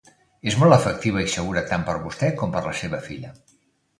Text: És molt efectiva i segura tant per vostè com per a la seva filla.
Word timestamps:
És 0.51 0.55
molt 0.61 0.75
efectiva 0.77 1.21
i 1.25 1.27
segura 1.33 1.61
tant 1.73 1.85
per 1.89 1.95
vostè 2.05 2.29
com 2.39 2.55
per 2.57 2.61
a 2.65 2.67
la 2.69 2.75
seva 2.79 3.03
filla. 3.11 3.33